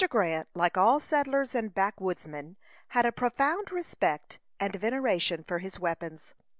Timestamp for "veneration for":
4.75-5.59